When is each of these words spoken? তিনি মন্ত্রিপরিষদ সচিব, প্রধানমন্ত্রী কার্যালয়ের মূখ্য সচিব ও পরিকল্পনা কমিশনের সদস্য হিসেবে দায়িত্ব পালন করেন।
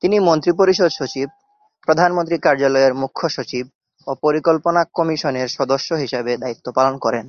তিনি 0.02 0.16
মন্ত্রিপরিষদ 0.18 0.90
সচিব, 0.90 1.28
প্রধানমন্ত্রী 1.88 2.36
কার্যালয়ের 2.38 2.92
মূখ্য 2.94 3.22
সচিব 3.28 3.64
ও 4.06 4.10
পরিকল্পনা 4.22 4.80
কমিশনের 4.96 5.48
সদস্য 5.48 5.88
হিসেবে 5.94 6.32
দায়িত্ব 6.36 6.66
পালন 6.74 6.94
করেন। 6.98 7.26